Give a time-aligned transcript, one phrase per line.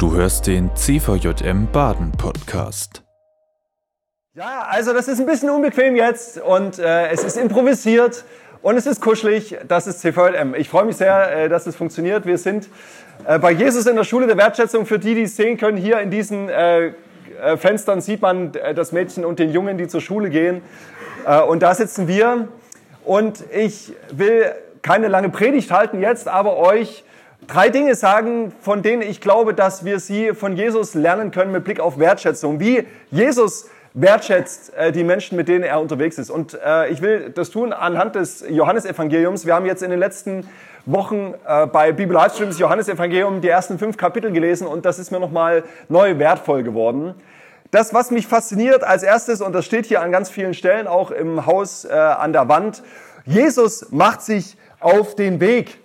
[0.00, 3.02] Du hörst den CVJM Baden Podcast.
[4.32, 8.24] Ja, also das ist ein bisschen unbequem jetzt und äh, es ist improvisiert
[8.62, 9.58] und es ist kuschelig.
[9.68, 10.54] Das ist CVJM.
[10.54, 12.24] Ich freue mich sehr, äh, dass es funktioniert.
[12.24, 12.70] Wir sind
[13.26, 14.86] äh, bei Jesus in der Schule der Wertschätzung.
[14.86, 18.72] Für die, die es sehen können, hier in diesen äh, äh, Fenstern sieht man äh,
[18.72, 20.62] das Mädchen und den Jungen, die zur Schule gehen.
[21.46, 22.48] und da sitzen wir
[23.04, 27.04] und ich will keine lange Predigt halten jetzt, aber euch
[27.46, 31.64] drei Dinge sagen, von denen ich glaube, dass wir sie von Jesus lernen können mit
[31.64, 32.60] Blick auf Wertschätzung.
[32.60, 36.30] Wie Jesus wertschätzt äh, die Menschen, mit denen er unterwegs ist.
[36.30, 39.46] Und äh, ich will das tun anhand des Johannesevangeliums.
[39.46, 40.46] Wir haben jetzt in den letzten
[40.86, 45.20] Wochen äh, bei Bibel Livestreams Johannesevangelium die ersten fünf Kapitel gelesen und das ist mir
[45.20, 47.14] nochmal neu wertvoll geworden.
[47.70, 51.10] Das, was mich fasziniert als erstes, und das steht hier an ganz vielen Stellen, auch
[51.10, 52.82] im Haus äh, an der Wand,
[53.26, 55.78] Jesus macht sich auf den Weg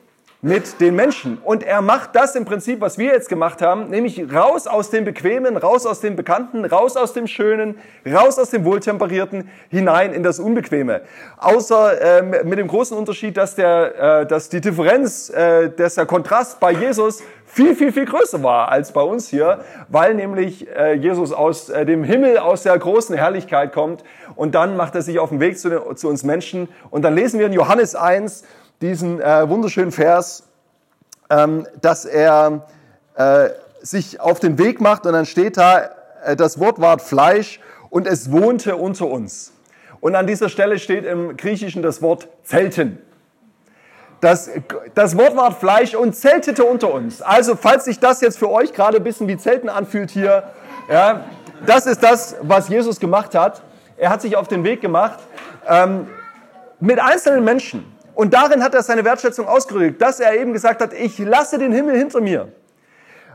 [0.46, 1.40] mit den Menschen.
[1.44, 5.04] Und er macht das im Prinzip, was wir jetzt gemacht haben, nämlich raus aus dem
[5.04, 10.22] Bequemen, raus aus dem Bekannten, raus aus dem Schönen, raus aus dem Wohltemperierten, hinein in
[10.22, 11.02] das Unbequeme.
[11.40, 16.06] Außer äh, mit dem großen Unterschied, dass, der, äh, dass die Differenz, äh, dass der
[16.06, 20.94] Kontrast bei Jesus viel, viel, viel größer war als bei uns hier, weil nämlich äh,
[20.94, 24.04] Jesus aus äh, dem Himmel, aus der großen Herrlichkeit kommt
[24.36, 27.40] und dann macht er sich auf den Weg zu, zu uns Menschen und dann lesen
[27.40, 28.44] wir in Johannes 1,
[28.82, 30.44] diesen äh, wunderschönen Vers,
[31.30, 32.68] ähm, dass er
[33.16, 33.50] äh,
[33.82, 35.90] sich auf den Weg macht und dann steht da,
[36.24, 37.60] äh, das Wort ward Fleisch
[37.90, 39.54] und es wohnte unter uns.
[40.02, 43.00] Und an dieser Stelle steht im Griechischen das Wort Zelten.
[44.22, 44.50] Das,
[44.94, 47.22] das Wort ward Fleisch und zeltete unter uns.
[47.22, 50.44] Also falls sich das jetzt für euch gerade ein bisschen wie Zelten anfühlt hier,
[50.92, 51.26] ja,
[51.66, 53.62] das ist das, was Jesus gemacht hat.
[53.98, 55.20] Er hat sich auf den Weg gemacht
[55.68, 56.08] ähm,
[56.80, 57.95] mit einzelnen Menschen.
[58.16, 61.74] Und darin hat er seine Wertschätzung ausgedrückt, dass er eben gesagt hat, ich lasse den
[61.74, 62.48] Himmel hinter mir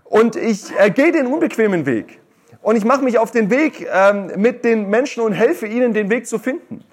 [0.04, 2.18] und ich äh, gehe den unbequemen Weg
[2.62, 6.08] und ich mache mich auf den Weg ähm, mit den Menschen und helfe ihnen, den
[6.10, 6.84] Weg zu finden.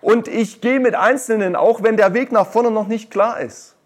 [0.00, 3.76] Und ich gehe mit Einzelnen, auch wenn der Weg nach vorne noch nicht klar ist.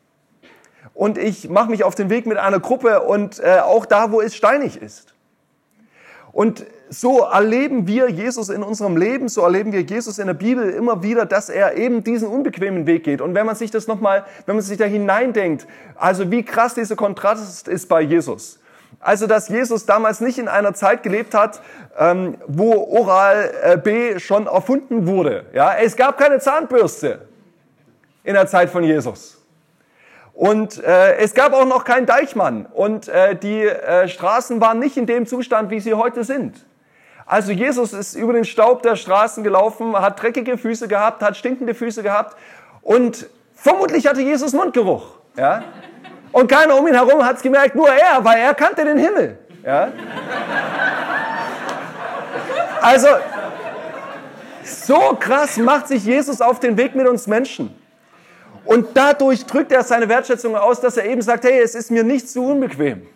[0.95, 4.21] Und ich mache mich auf den Weg mit einer Gruppe und äh, auch da, wo
[4.21, 5.15] es steinig ist.
[6.33, 10.71] Und so erleben wir Jesus in unserem Leben, so erleben wir Jesus in der Bibel
[10.71, 13.21] immer wieder, dass er eben diesen unbequemen Weg geht.
[13.21, 15.67] Und wenn man sich das nochmal, wenn man sich da hineindenkt,
[15.97, 18.61] also wie krass dieser Kontrast ist bei Jesus.
[19.01, 21.61] Also, dass Jesus damals nicht in einer Zeit gelebt hat,
[21.99, 25.47] ähm, wo Oral äh, B schon erfunden wurde.
[25.53, 27.27] Ja, es gab keine Zahnbürste
[28.25, 29.45] in der Zeit von Jesus.
[30.33, 34.97] Und äh, es gab auch noch keinen Deichmann und äh, die äh, Straßen waren nicht
[34.99, 36.67] in dem Zustand, wie sie heute sind.
[37.27, 41.75] Also Jesus ist über den Staub der Straßen gelaufen, hat dreckige Füße gehabt, hat stinkende
[41.75, 42.37] Füße gehabt
[42.83, 45.09] und vermutlich hatte Jesus Mundgeruch.
[45.37, 45.65] Ja?
[46.31, 49.39] Und keiner um ihn herum hat es gemerkt, nur er, weil er kannte den Himmel.
[49.65, 49.93] Ja?
[52.81, 53.09] Also
[54.63, 57.75] so krass macht sich Jesus auf den Weg mit uns Menschen.
[58.65, 62.05] Und dadurch drückt er seine Wertschätzung aus, dass er eben sagt, hey, es ist mir
[62.05, 63.07] nicht zu unbequem.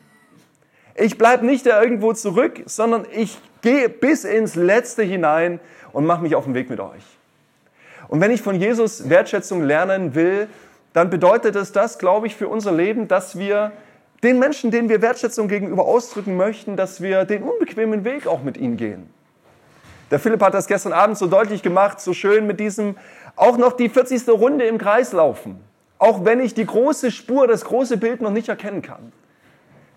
[0.94, 5.60] Ich bleibe nicht da irgendwo zurück, sondern ich gehe bis ins Letzte hinein
[5.92, 7.04] und mache mich auf den Weg mit euch.
[8.08, 10.48] Und wenn ich von Jesus Wertschätzung lernen will,
[10.92, 13.72] dann bedeutet es das, glaube ich, für unser Leben, dass wir
[14.22, 18.56] den Menschen, denen wir Wertschätzung gegenüber ausdrücken möchten, dass wir den unbequemen Weg auch mit
[18.56, 19.08] ihnen gehen.
[20.10, 22.96] Der Philipp hat das gestern Abend so deutlich gemacht, so schön mit diesem
[23.36, 24.28] auch noch die 40.
[24.28, 25.60] Runde im Kreis laufen,
[25.98, 29.12] auch wenn ich die große Spur, das große Bild noch nicht erkennen kann.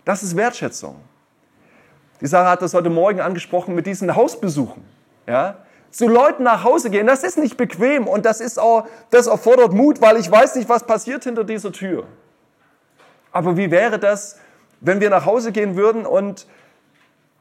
[0.05, 0.95] Das ist Wertschätzung.
[2.21, 4.83] Die Sarah hat das heute Morgen angesprochen mit diesen Hausbesuchen.
[5.27, 5.57] Ja?
[5.91, 9.73] Zu Leuten nach Hause gehen, das ist nicht bequem und das ist auch, das erfordert
[9.73, 12.05] Mut, weil ich weiß nicht, was passiert hinter dieser Tür.
[13.31, 14.39] Aber wie wäre das,
[14.79, 16.47] wenn wir nach Hause gehen würden und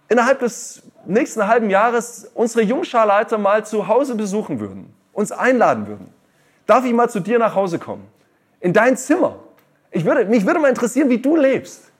[0.09, 6.13] innerhalb des nächsten halben Jahres unsere Jungscharleiter mal zu Hause besuchen würden, uns einladen würden.
[6.67, 8.07] Darf ich mal zu dir nach Hause kommen?
[8.61, 9.37] In dein Zimmer.
[9.91, 11.92] Ich würde, mich würde mal interessieren, wie du lebst.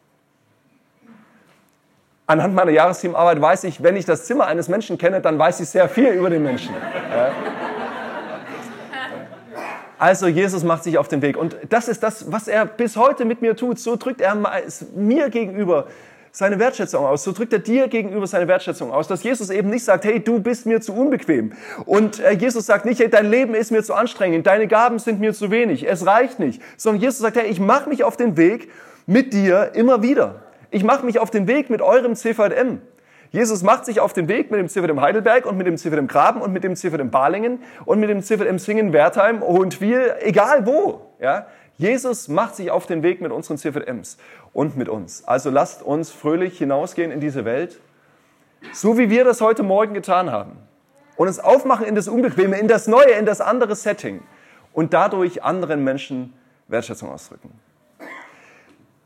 [2.33, 5.69] Anhand meiner Jahresteamarbeit weiß ich, wenn ich das Zimmer eines Menschen kenne, dann weiß ich
[5.69, 6.75] sehr viel über den Menschen.
[9.99, 11.37] Also Jesus macht sich auf den Weg.
[11.37, 13.79] Und das ist das, was er bis heute mit mir tut.
[13.79, 14.35] So drückt er
[14.95, 15.89] mir gegenüber
[16.31, 17.23] seine Wertschätzung aus.
[17.23, 20.41] So drückt er dir gegenüber seine Wertschätzung aus, dass Jesus eben nicht sagt, hey, du
[20.41, 21.53] bist mir zu unbequem.
[21.85, 25.21] Und äh, Jesus sagt nicht, hey, dein Leben ist mir zu anstrengend, deine Gaben sind
[25.21, 26.63] mir zu wenig, es reicht nicht.
[26.79, 28.71] Sondern Jesus sagt, hey, ich mache mich auf den Weg
[29.05, 30.41] mit dir immer wieder.
[30.73, 32.81] Ich mache mich auf den Weg mit eurem CVM.
[33.31, 36.41] Jesus macht sich auf den Weg mit dem CVM Heidelberg und mit dem CVM Graben
[36.41, 41.11] und mit dem CVM Balingen und mit dem CVM Singen, Wertheim und Wiel, egal wo.
[41.21, 41.47] Ja?
[41.77, 44.17] Jesus macht sich auf den Weg mit unseren CVMs
[44.55, 45.25] und mit uns.
[45.27, 47.79] Also lasst uns fröhlich hinausgehen in diese Welt,
[48.73, 50.57] so wie wir das heute Morgen getan haben.
[51.17, 54.23] Und uns aufmachen in das Unbequeme, in das Neue, in das andere Setting
[54.73, 56.33] und dadurch anderen Menschen
[56.69, 57.51] Wertschätzung ausdrücken.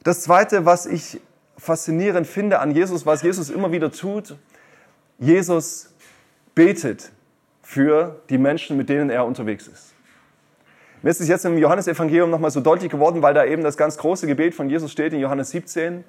[0.04, 1.20] Das Zweite, was ich
[1.56, 4.36] faszinierend finde an Jesus, was Jesus immer wieder tut,
[5.18, 5.94] Jesus
[6.54, 7.10] betet
[7.62, 9.94] für die Menschen, mit denen er unterwegs ist.
[11.02, 13.96] Mir ist es jetzt im Johannesevangelium nochmal so deutlich geworden, weil da eben das ganz
[13.98, 16.04] große Gebet von Jesus steht in Johannes 17.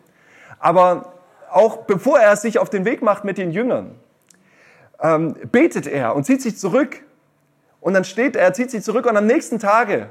[0.59, 1.13] Aber
[1.51, 3.95] auch bevor er sich auf den Weg macht mit den Jüngern,
[5.01, 7.03] ähm, betet er und zieht sich zurück.
[7.79, 10.09] Und dann steht er, zieht sich zurück und am nächsten Tage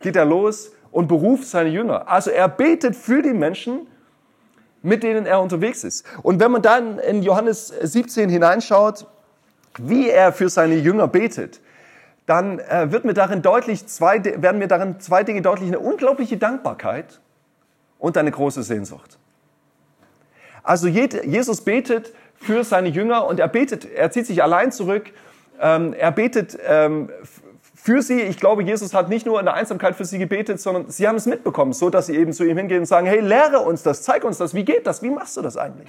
[0.00, 2.08] geht er los und beruft seine Jünger.
[2.08, 3.86] Also er betet für die Menschen,
[4.82, 6.04] mit denen er unterwegs ist.
[6.22, 9.06] Und wenn man dann in Johannes 17 hineinschaut,
[9.78, 11.60] wie er für seine Jünger betet,
[12.26, 15.68] dann äh, wird mir darin deutlich zwei, werden mir darin zwei Dinge deutlich.
[15.68, 17.20] Eine unglaubliche Dankbarkeit
[17.98, 19.18] und eine große Sehnsucht.
[20.62, 25.10] Also Jesus betet für seine Jünger und er betet, er zieht sich allein zurück,
[25.60, 27.10] ähm, er betet ähm,
[27.82, 28.20] für sie.
[28.20, 31.16] Ich glaube, Jesus hat nicht nur in der Einsamkeit für sie gebetet, sondern sie haben
[31.16, 34.02] es mitbekommen, so dass sie eben zu ihm hingehen und sagen, hey, lehre uns das,
[34.02, 35.88] zeig uns das, wie geht das, wie machst du das eigentlich?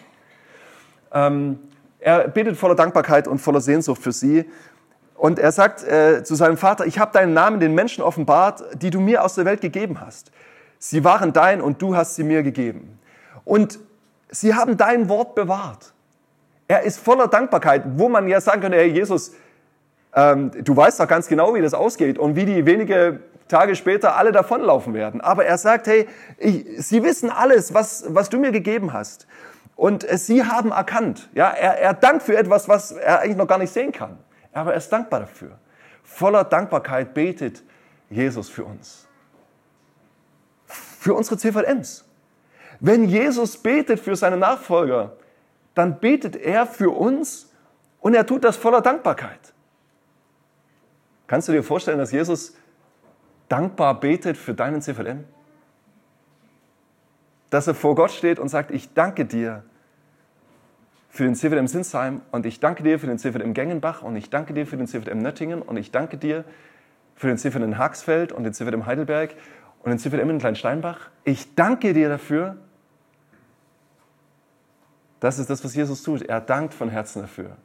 [1.13, 1.59] Ähm,
[1.99, 4.49] er betet voller Dankbarkeit und voller Sehnsucht für sie.
[5.13, 8.89] Und er sagt äh, zu seinem Vater, ich habe deinen Namen den Menschen offenbart, die
[8.89, 10.31] du mir aus der Welt gegeben hast.
[10.79, 12.97] Sie waren dein und du hast sie mir gegeben.
[13.45, 13.77] Und
[14.31, 15.93] sie haben dein Wort bewahrt.
[16.67, 19.33] Er ist voller Dankbarkeit, wo man ja sagen könnte, hey Jesus,
[20.15, 24.15] ähm, du weißt doch ganz genau, wie das ausgeht und wie die wenige Tage später
[24.15, 25.21] alle davonlaufen werden.
[25.21, 26.07] Aber er sagt, hey,
[26.37, 29.27] ich, sie wissen alles, was, was du mir gegeben hast.
[29.75, 31.29] Und äh, sie haben erkannt.
[31.33, 34.17] Ja, er, er dankt für etwas, was er eigentlich noch gar nicht sehen kann.
[34.53, 35.57] Aber er ist dankbar dafür.
[36.03, 37.63] Voller Dankbarkeit betet
[38.09, 39.07] Jesus für uns.
[40.67, 42.05] Für unsere CVMs.
[42.79, 45.13] Wenn Jesus betet für seine Nachfolger,
[45.73, 47.51] dann betet er für uns
[47.99, 49.52] und er tut das voller Dankbarkeit.
[51.33, 52.53] Kannst du dir vorstellen, dass Jesus
[53.49, 55.23] dankbar betet für deinen CVM?
[57.49, 59.63] Dass er vor Gott steht und sagt, ich danke dir
[61.09, 64.53] für den CVM Sinsheim und ich danke dir für den CVM Gengenbach und ich danke
[64.53, 66.45] dir für den CVM Nöttingen und ich danke dir
[67.15, 69.33] für den CVM Haxfeld und den CVM Heidelberg
[69.81, 71.09] und den CVM in Kleinsteinbach.
[71.23, 72.57] Ich danke dir dafür.
[75.19, 76.21] Das ist das, was Jesus tut.
[76.21, 77.57] Er dankt von Herzen dafür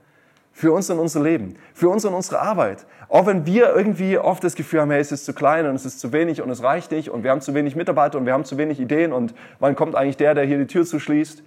[0.59, 2.85] für uns und unser Leben, für uns und unsere Arbeit.
[3.09, 5.87] Auch wenn wir irgendwie oft das Gefühl haben, hey, es ist zu klein und es
[5.87, 8.33] ist zu wenig und es reicht nicht und wir haben zu wenig Mitarbeiter und wir
[8.33, 11.45] haben zu wenig Ideen und wann kommt eigentlich der, der hier die Tür zuschließt?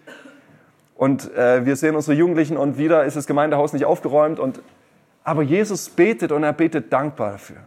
[0.95, 4.39] Und äh, wir sehen unsere Jugendlichen und wieder ist das Gemeindehaus nicht aufgeräumt.
[4.39, 4.61] Und,
[5.25, 7.57] aber Jesus betet und er betet dankbar dafür.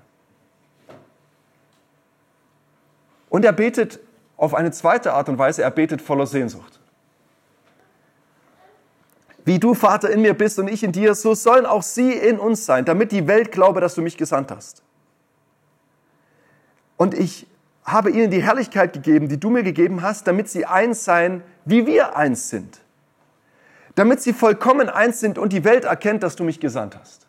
[3.28, 4.00] Und er betet
[4.38, 6.80] auf eine zweite Art und Weise, er betet voller Sehnsucht.
[9.44, 12.38] Wie du, Vater, in mir bist und ich in dir, so sollen auch sie in
[12.38, 14.82] uns sein, damit die Welt glaube, dass du mich gesandt hast.
[16.96, 17.46] Und ich
[17.84, 21.86] habe ihnen die Herrlichkeit gegeben, die du mir gegeben hast, damit sie eins seien, wie
[21.86, 22.80] wir eins sind.
[23.94, 27.26] Damit sie vollkommen eins sind und die Welt erkennt, dass du mich gesandt hast.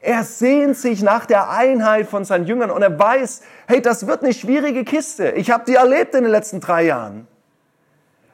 [0.00, 4.22] Er sehnt sich nach der Einheit von seinen Jüngern und er weiß, hey, das wird
[4.22, 5.32] eine schwierige Kiste.
[5.32, 7.26] Ich habe die erlebt in den letzten drei Jahren.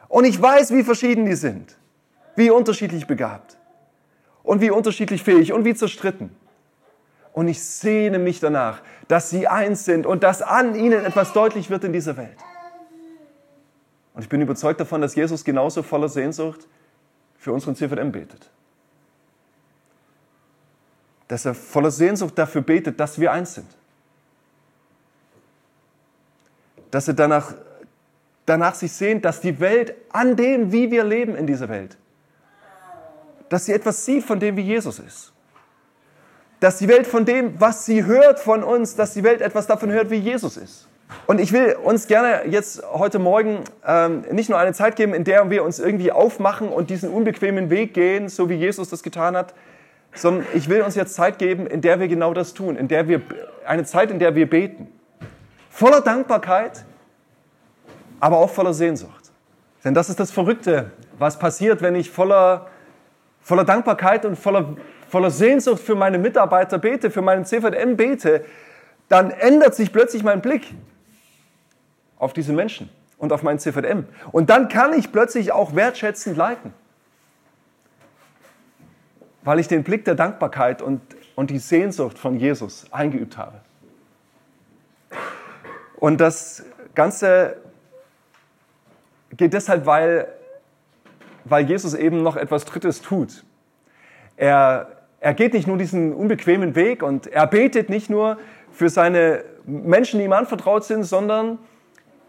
[0.08, 1.76] Und ich weiß, wie verschieden die sind
[2.36, 3.56] wie unterschiedlich begabt
[4.42, 6.34] und wie unterschiedlich fähig und wie zerstritten.
[7.32, 11.70] Und ich sehne mich danach, dass sie eins sind und dass an ihnen etwas deutlich
[11.70, 12.36] wird in dieser Welt.
[14.14, 16.66] Und ich bin überzeugt davon, dass Jesus genauso voller Sehnsucht
[17.38, 18.50] für unseren CVM betet.
[21.28, 23.68] Dass er voller Sehnsucht dafür betet, dass wir eins sind.
[26.90, 27.54] Dass er danach,
[28.46, 31.96] danach sich sehnt, dass die Welt an dem, wie wir leben in dieser Welt,
[33.50, 35.32] dass sie etwas sieht von dem, wie Jesus ist.
[36.60, 39.90] Dass die Welt von dem, was sie hört von uns, dass die Welt etwas davon
[39.90, 40.88] hört, wie Jesus ist.
[41.26, 45.24] Und ich will uns gerne jetzt heute Morgen ähm, nicht nur eine Zeit geben, in
[45.24, 49.36] der wir uns irgendwie aufmachen und diesen unbequemen Weg gehen, so wie Jesus das getan
[49.36, 49.52] hat,
[50.14, 53.08] sondern ich will uns jetzt Zeit geben, in der wir genau das tun, in der
[53.08, 53.20] wir
[53.66, 54.86] eine Zeit, in der wir beten,
[55.70, 56.84] voller Dankbarkeit,
[58.20, 59.32] aber auch voller Sehnsucht.
[59.84, 62.68] Denn das ist das Verrückte, was passiert, wenn ich voller
[63.42, 64.76] voller Dankbarkeit und voller,
[65.08, 68.44] voller Sehnsucht für meine Mitarbeiter bete, für meinen CVM bete,
[69.08, 70.72] dann ändert sich plötzlich mein Blick
[72.16, 74.06] auf diese Menschen und auf meinen CVM.
[74.30, 76.72] Und dann kann ich plötzlich auch wertschätzend leiten,
[79.42, 81.00] weil ich den Blick der Dankbarkeit und,
[81.34, 83.60] und die Sehnsucht von Jesus eingeübt habe.
[85.96, 87.56] Und das Ganze
[89.36, 90.28] geht deshalb, weil,
[91.50, 93.44] weil Jesus eben noch etwas Drittes tut.
[94.36, 94.88] Er,
[95.20, 98.38] er geht nicht nur diesen unbequemen Weg und er betet nicht nur
[98.72, 101.58] für seine Menschen, die ihm anvertraut sind, sondern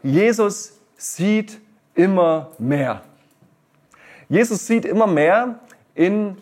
[0.04, 1.62] Jesus sieht
[1.96, 3.04] immer mehr.
[4.28, 5.60] Jesus sieht immer mehr
[5.94, 6.38] in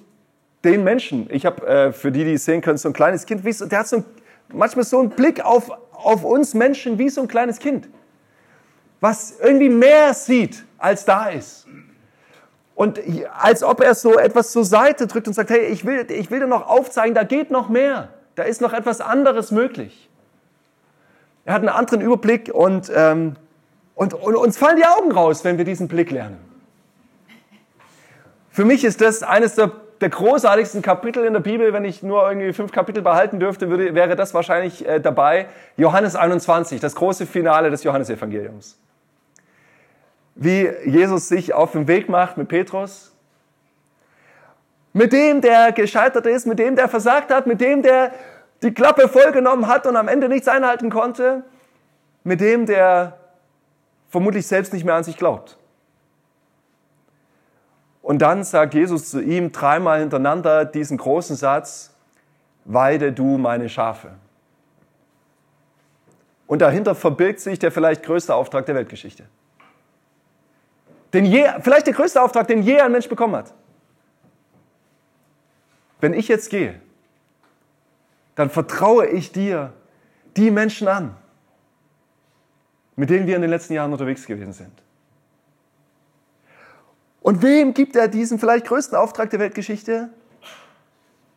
[0.63, 1.27] den Menschen.
[1.31, 3.79] Ich habe äh, für die, die es sehen können, so ein kleines Kind, wie, der
[3.79, 4.05] hat so ein,
[4.53, 7.89] manchmal so einen Blick auf, auf uns Menschen wie so ein kleines Kind,
[8.99, 11.67] was irgendwie mehr sieht, als da ist.
[12.79, 13.01] Und
[13.37, 16.39] als ob er so etwas zur Seite drückt und sagt, hey, ich will, ich will
[16.39, 20.09] dir noch aufzeigen, da geht noch mehr, da ist noch etwas anderes möglich.
[21.43, 23.35] Er hat einen anderen Überblick und, ähm,
[23.95, 26.37] und, und uns fallen die Augen raus, wenn wir diesen Blick lernen.
[28.49, 32.25] Für mich ist das eines der der großartigsten Kapitel in der Bibel, wenn ich nur
[32.29, 35.47] irgendwie fünf Kapitel behalten dürfte, würde, wäre das wahrscheinlich äh, dabei.
[35.75, 38.77] Johannes 21, das große Finale des Johannesevangeliums.
[40.41, 43.13] Wie Jesus sich auf den Weg macht mit Petrus,
[44.93, 48.13] mit dem, der gescheitert ist, mit dem, der versagt hat, mit dem, der
[48.63, 51.43] die Klappe vollgenommen hat und am Ende nichts einhalten konnte,
[52.23, 53.17] mit dem, der
[54.07, 55.57] vermutlich selbst nicht mehr an sich glaubt.
[58.01, 61.93] Und dann sagt Jesus zu ihm dreimal hintereinander diesen großen Satz,
[62.63, 64.11] weide du meine Schafe.
[66.47, 69.25] Und dahinter verbirgt sich der vielleicht größte Auftrag der Weltgeschichte.
[71.13, 73.53] Den je, vielleicht der größte Auftrag, den je ein Mensch bekommen hat.
[76.01, 76.79] Wenn ich jetzt gehe,
[78.35, 79.73] dann vertraue ich dir
[80.37, 81.15] die Menschen an,
[82.95, 84.71] mit denen wir in den letzten Jahren unterwegs gewesen sind.
[87.21, 90.09] Und wem gibt er diesen vielleicht größten Auftrag der Weltgeschichte?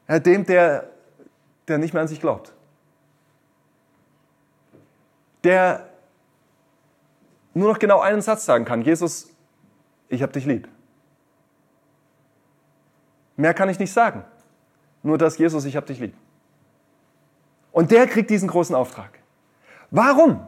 [0.07, 0.91] Ja, dem, der,
[1.67, 2.53] der nicht mehr an sich glaubt.
[5.43, 5.89] Der
[7.55, 8.83] nur noch genau einen Satz sagen kann.
[8.83, 9.32] Jesus,
[10.13, 10.69] ich habe dich lieb.
[13.37, 14.25] Mehr kann ich nicht sagen.
[15.03, 16.15] Nur dass Jesus, ich habe dich lieb.
[17.73, 19.19] Und der kriegt diesen großen Auftrag.
[19.91, 20.47] Warum?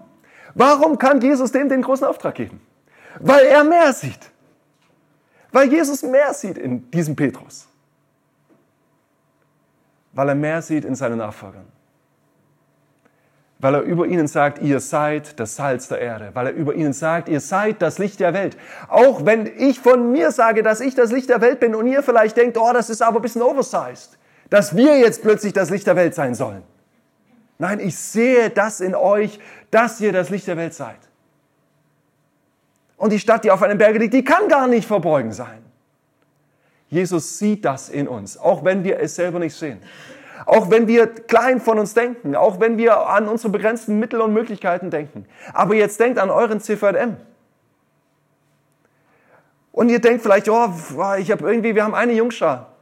[0.54, 2.60] Warum kann Jesus dem den großen Auftrag geben?
[3.18, 4.30] Weil er mehr sieht.
[5.50, 7.66] Weil Jesus mehr sieht in diesem Petrus.
[10.12, 11.66] Weil er mehr sieht in seinen Nachfolgern.
[13.64, 16.32] Weil er über ihnen sagt, ihr seid das Salz der Erde.
[16.34, 18.58] Weil er über ihnen sagt, ihr seid das Licht der Welt.
[18.88, 22.02] Auch wenn ich von mir sage, dass ich das Licht der Welt bin und ihr
[22.02, 24.18] vielleicht denkt, oh, das ist aber ein bisschen oversized,
[24.50, 26.62] dass wir jetzt plötzlich das Licht der Welt sein sollen.
[27.56, 29.40] Nein, ich sehe das in euch,
[29.70, 30.98] dass ihr das Licht der Welt seid.
[32.98, 35.64] Und die Stadt, die auf einem Berge liegt, die kann gar nicht verborgen sein.
[36.90, 39.80] Jesus sieht das in uns, auch wenn wir es selber nicht sehen.
[40.46, 44.32] Auch wenn wir klein von uns denken, auch wenn wir an unsere begrenzten Mittel und
[44.32, 45.26] Möglichkeiten denken.
[45.52, 47.16] Aber jetzt denkt an euren CVM.
[49.72, 50.68] Und ihr denkt vielleicht, oh,
[51.18, 52.72] ich habe irgendwie, wir haben eine Jungschar.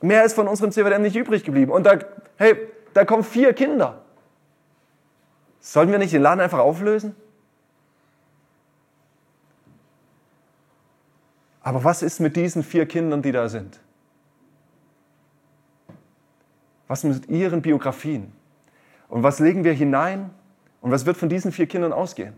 [0.00, 1.70] Mehr ist von unserem CVM nicht übrig geblieben.
[1.70, 1.98] Und da,
[2.36, 2.56] hey,
[2.94, 4.02] da kommen vier Kinder.
[5.60, 7.14] Sollen wir nicht den Laden einfach auflösen?
[11.62, 13.78] Aber was ist mit diesen vier Kindern, die da sind?
[16.90, 18.32] Was mit ihren Biografien?
[19.08, 20.30] Und was legen wir hinein?
[20.80, 22.32] Und was wird von diesen vier Kindern ausgehen?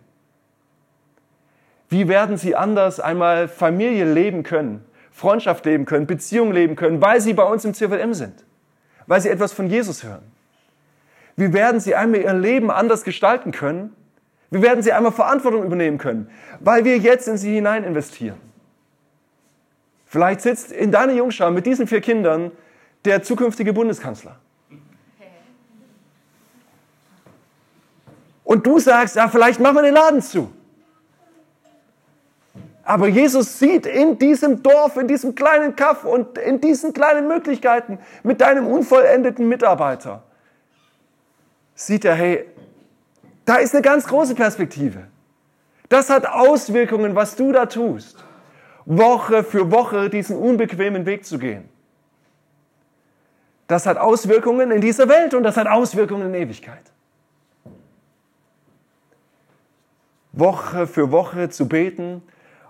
[1.89, 7.19] Wie werden sie anders einmal Familie leben können, Freundschaft leben können, Beziehung leben können, weil
[7.23, 8.45] sie bei uns im CVM sind?
[9.07, 10.31] Weil sie etwas von Jesus hören?
[11.35, 13.97] Wie werden sie einmal ihr Leben anders gestalten können?
[14.51, 16.29] Wie werden sie einmal Verantwortung übernehmen können?
[16.61, 18.37] Weil wir jetzt in sie hinein investieren.
[20.05, 22.53] Vielleicht sitzt in deiner Jungschar mit diesen vier Kindern
[23.05, 24.37] der zukünftige Bundeskanzler.
[28.45, 30.53] Und du sagst, ja, vielleicht machen wir den Laden zu.
[32.85, 37.99] Aber Jesus sieht in diesem Dorf, in diesem kleinen Kaff und in diesen kleinen Möglichkeiten
[38.23, 40.25] mit deinem unvollendeten Mitarbeiter,
[41.75, 42.45] sieht er, hey,
[43.45, 45.07] da ist eine ganz große Perspektive.
[45.89, 48.25] Das hat Auswirkungen, was du da tust.
[48.85, 51.69] Woche für Woche diesen unbequemen Weg zu gehen.
[53.67, 56.83] Das hat Auswirkungen in dieser Welt und das hat Auswirkungen in Ewigkeit.
[60.33, 62.23] Woche für Woche zu beten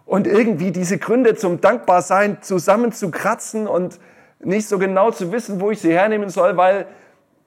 [0.05, 4.01] und irgendwie diese Gründe zum Dankbarsein zusammenzukratzen und
[4.41, 6.87] nicht so genau zu wissen, wo ich sie hernehmen soll, weil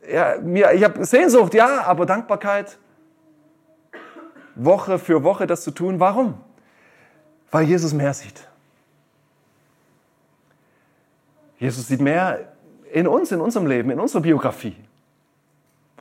[0.09, 2.77] ja, mir, ich habe Sehnsucht, ja, aber Dankbarkeit,
[4.55, 5.99] Woche für Woche das zu tun.
[5.99, 6.35] Warum?
[7.51, 8.47] Weil Jesus mehr sieht.
[11.57, 12.54] Jesus sieht mehr
[12.95, 14.77] in uns, in unserem Leben, in unserer Biografie.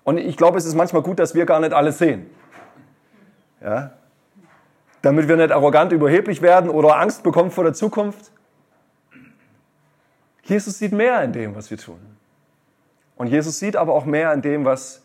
[0.05, 2.31] Und ich glaube, es ist manchmal gut, dass wir gar nicht alles sehen.
[3.61, 3.95] Ja?
[5.03, 8.31] Damit wir nicht arrogant überheblich werden oder Angst bekommen vor der Zukunft.
[10.45, 11.99] Jesus sieht mehr in dem, was wir tun.
[13.17, 15.03] Und Jesus sieht aber auch mehr in dem, was,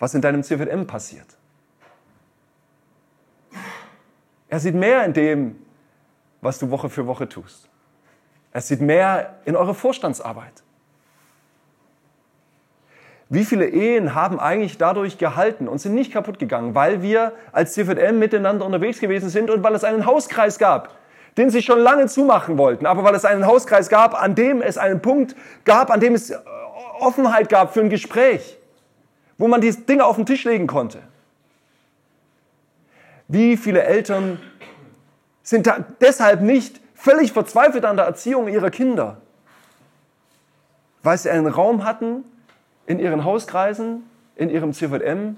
[0.00, 1.36] was in deinem CVM passiert.
[4.48, 5.62] Er sieht mehr in dem,
[6.40, 7.69] was du Woche für Woche tust.
[8.52, 10.62] Er sieht mehr in eure Vorstandsarbeit.
[13.28, 17.74] Wie viele Ehen haben eigentlich dadurch gehalten und sind nicht kaputt gegangen, weil wir als
[17.74, 20.96] CVM miteinander unterwegs gewesen sind und weil es einen Hauskreis gab,
[21.36, 24.78] den sie schon lange zumachen wollten, aber weil es einen Hauskreis gab, an dem es
[24.78, 26.32] einen Punkt gab, an dem es
[26.98, 28.58] Offenheit gab für ein Gespräch,
[29.38, 30.98] wo man die Dinge auf den Tisch legen konnte.
[33.28, 34.40] Wie viele Eltern
[35.44, 39.16] sind deshalb nicht völlig verzweifelt an der Erziehung ihrer Kinder,
[41.02, 42.24] weil sie einen Raum hatten
[42.86, 44.04] in ihren Hauskreisen,
[44.36, 45.36] in ihrem CVM,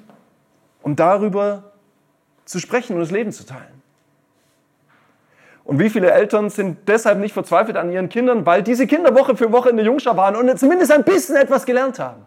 [0.83, 1.73] um darüber
[2.45, 3.83] zu sprechen und das Leben zu teilen.
[5.65, 9.37] Und wie viele Eltern sind deshalb nicht verzweifelt an ihren Kindern, weil diese Kinder Woche
[9.37, 12.27] für Woche in der Jungschar waren und zumindest ein bisschen etwas gelernt haben.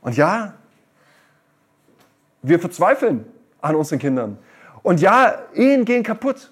[0.00, 0.54] Und ja,
[2.42, 3.26] wir verzweifeln
[3.60, 4.38] an unseren Kindern.
[4.82, 6.50] Und ja, Ehen gehen kaputt.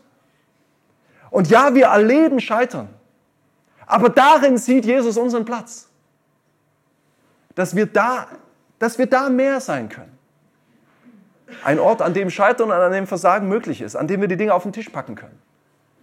[1.31, 2.89] Und ja, wir erleben Scheitern.
[3.87, 5.89] Aber darin sieht Jesus unseren Platz.
[7.55, 8.27] Dass wir da,
[8.79, 10.17] dass wir da mehr sein können.
[11.63, 14.37] Ein Ort, an dem Scheitern und an dem Versagen möglich ist, an dem wir die
[14.37, 15.39] Dinge auf den Tisch packen können,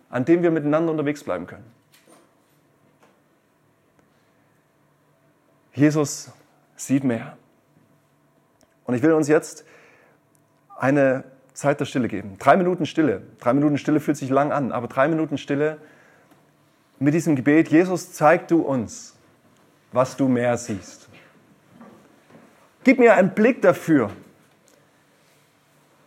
[0.10, 1.70] an dem wir miteinander unterwegs bleiben können.
[5.74, 6.32] Jesus
[6.76, 7.38] sieht mehr.
[8.86, 9.66] Und ich will uns jetzt
[10.78, 12.38] eine Zeit der Stille geben.
[12.40, 13.22] Drei Minuten Stille.
[13.40, 15.78] Drei Minuten Stille fühlt sich lang an, aber drei Minuten Stille
[17.00, 19.16] mit diesem Gebet, Jesus, zeig du uns,
[19.92, 21.10] was du mehr siehst.
[22.84, 24.10] Gib mir einen Blick dafür.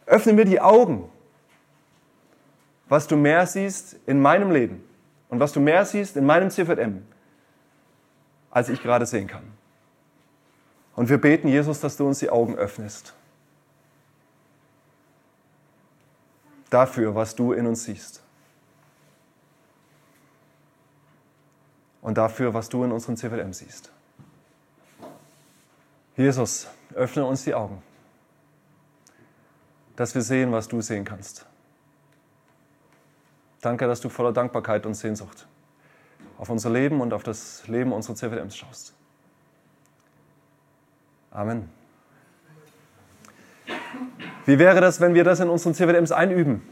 [0.07, 1.11] Öffne mir die Augen,
[2.89, 4.83] was du mehr siehst in meinem Leben
[5.29, 7.03] und was du mehr siehst in meinem CVM,
[8.51, 9.45] als ich gerade sehen kann.
[10.95, 13.15] Und wir beten, Jesus, dass du uns die Augen öffnest.
[16.71, 18.23] Dafür, was du in uns siehst.
[22.03, 23.91] Und dafür, was du in unserem CVM siehst.
[26.17, 27.83] Jesus, öffne uns die Augen,
[29.97, 31.47] dass wir sehen, was du sehen kannst.
[33.61, 35.47] Danke, dass du voller Dankbarkeit und Sehnsucht
[36.39, 38.95] auf unser Leben und auf das Leben unserer CVMs schaust.
[41.31, 41.76] Amen.
[44.47, 46.63] Wie wäre das, wenn wir das in unseren CVMs einüben?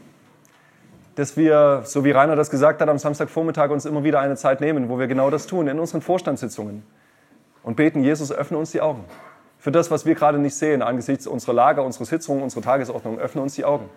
[1.15, 4.61] Dass wir, so wie Rainer das gesagt hat, am Samstagvormittag uns immer wieder eine Zeit
[4.61, 6.83] nehmen, wo wir genau das tun, in unseren Vorstandssitzungen
[7.63, 9.03] und beten, Jesus, öffne uns die Augen.
[9.59, 13.41] Für das, was wir gerade nicht sehen, angesichts unserer Lage, unserer Sitzungen, unserer Tagesordnung, öffne
[13.41, 13.89] uns die Augen.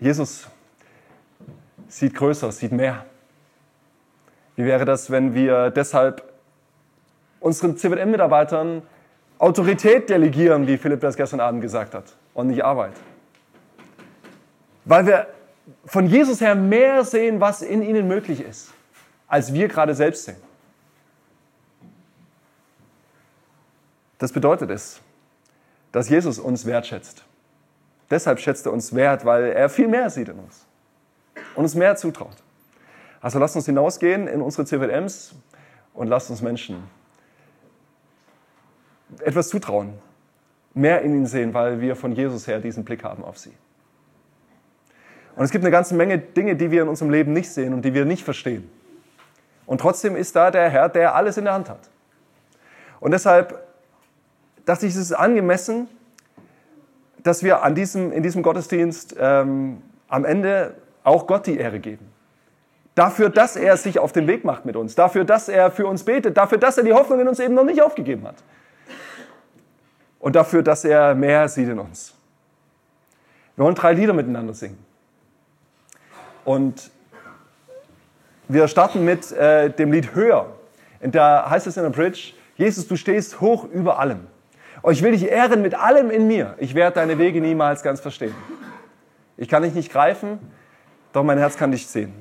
[0.00, 0.46] Jesus
[1.88, 3.04] sieht größer, sieht mehr.
[4.56, 6.27] Wie wäre das, wenn wir deshalb
[7.40, 8.82] unseren CWM-Mitarbeitern
[9.38, 12.94] Autorität delegieren, wie Philipp das gestern Abend gesagt hat, und nicht Arbeit?
[14.84, 15.26] Weil wir
[15.84, 18.72] von Jesus her mehr sehen, was in ihnen möglich ist,
[19.26, 20.36] als wir gerade selbst sehen.
[24.18, 25.00] Das bedeutet es,
[25.92, 27.24] dass Jesus uns wertschätzt.
[28.10, 30.66] Deshalb schätzt er uns wert, weil er viel mehr sieht in uns
[31.54, 32.36] und uns mehr zutraut.
[33.20, 35.34] Also lasst uns hinausgehen in unsere CVMs
[35.94, 36.82] und lasst uns Menschen
[39.20, 39.94] etwas zutrauen,
[40.74, 43.52] mehr in ihnen sehen, weil wir von Jesus her diesen Blick haben auf sie.
[45.36, 47.84] Und es gibt eine ganze Menge Dinge, die wir in unserem Leben nicht sehen und
[47.84, 48.68] die wir nicht verstehen.
[49.66, 51.88] Und trotzdem ist da der Herr, der alles in der Hand hat.
[53.00, 53.62] Und deshalb
[54.64, 55.88] dachte ich, es ist angemessen,
[57.22, 62.06] dass wir an diesem, in diesem Gottesdienst ähm, am Ende auch Gott die Ehre geben.
[62.94, 64.94] Dafür, dass er sich auf den Weg macht mit uns.
[64.94, 66.36] Dafür, dass er für uns betet.
[66.36, 68.36] Dafür, dass er die Hoffnung in uns eben noch nicht aufgegeben hat.
[70.20, 72.14] Und dafür, dass er mehr sieht in uns.
[73.56, 74.78] Wir wollen drei Lieder miteinander singen.
[76.44, 76.90] Und
[78.48, 80.46] wir starten mit äh, dem Lied Höher.
[81.00, 84.26] Und da heißt es in der Bridge, Jesus, du stehst hoch über allem.
[84.82, 86.54] Und ich will dich ehren mit allem in mir.
[86.58, 88.34] Ich werde deine Wege niemals ganz verstehen.
[89.36, 90.38] Ich kann dich nicht greifen,
[91.12, 92.12] doch mein Herz kann dich sehen.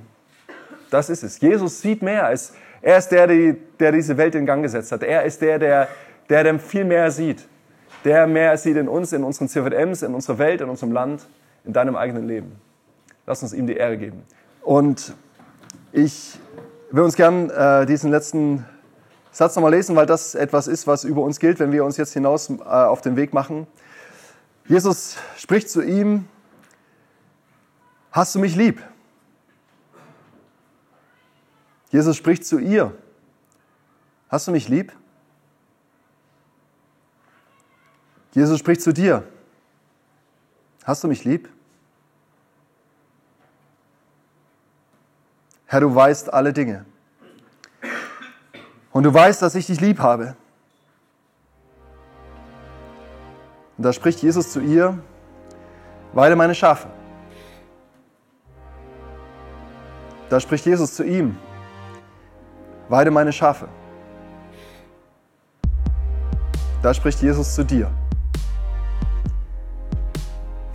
[0.89, 1.39] Das ist es.
[1.39, 2.25] Jesus sieht mehr.
[2.25, 5.03] Als, er ist der, der diese Welt in Gang gesetzt hat.
[5.03, 5.87] Er ist der, der,
[6.29, 7.47] der, der viel mehr sieht.
[8.07, 11.27] Der mehr sieht in uns, in unseren CVMs, in unserer Welt, in unserem Land,
[11.65, 12.55] in deinem eigenen Leben.
[13.25, 14.23] Lass uns ihm die Ehre geben.
[14.61, 15.13] Und
[15.91, 16.39] ich
[16.89, 18.65] will uns gern äh, diesen letzten
[19.31, 22.13] Satz nochmal lesen, weil das etwas ist, was über uns gilt, wenn wir uns jetzt
[22.13, 23.67] hinaus äh, auf den Weg machen.
[24.69, 26.29] Jesus spricht zu ihm,
[28.13, 28.81] hast du mich lieb?
[31.89, 32.93] Jesus spricht zu ihr,
[34.29, 34.93] hast du mich lieb?
[38.37, 39.23] Jesus spricht zu dir,
[40.83, 41.49] hast du mich lieb?
[45.65, 46.85] Herr, du weißt alle Dinge.
[48.91, 50.35] Und du weißt, dass ich dich lieb habe.
[53.75, 54.99] Und da spricht Jesus zu ihr,
[56.13, 56.89] weide meine Schafe.
[60.29, 61.35] Da spricht Jesus zu ihm,
[62.87, 63.67] weide meine Schafe.
[66.83, 67.91] Da spricht Jesus zu dir,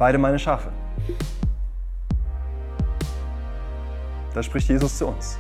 [0.03, 0.69] weide meine Schafe.
[4.35, 5.39] Da spricht Jesus zu uns.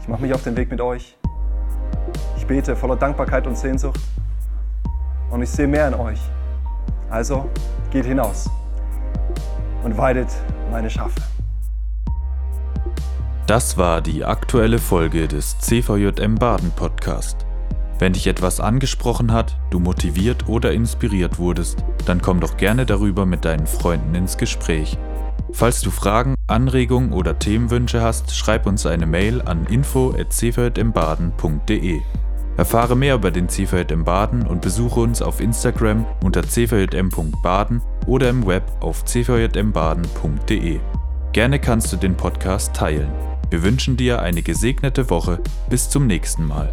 [0.00, 1.16] Ich mache mich auf den Weg mit euch.
[2.36, 4.00] Ich bete voller Dankbarkeit und Sehnsucht.
[5.30, 6.20] Und ich sehe mehr in euch.
[7.10, 7.48] Also
[7.92, 8.50] geht hinaus
[9.84, 10.30] und weidet
[10.72, 11.20] meine Schafe.
[13.46, 17.46] Das war die aktuelle Folge des CVJM Baden Podcast.
[17.98, 23.26] Wenn dich etwas angesprochen hat, du motiviert oder inspiriert wurdest, dann komm doch gerne darüber
[23.26, 24.98] mit deinen Freunden ins Gespräch.
[25.52, 32.00] Falls du Fragen, Anregungen oder Themenwünsche hast, schreib uns eine Mail an info@cvjmbaden.de.
[32.56, 38.46] Erfahre mehr über den CVJM Baden und besuche uns auf Instagram unter cvjm.baden oder im
[38.46, 40.80] Web auf cvjmbaden.de.
[41.32, 43.10] Gerne kannst du den Podcast teilen.
[43.50, 45.40] Wir wünschen dir eine gesegnete Woche.
[45.68, 46.72] Bis zum nächsten Mal.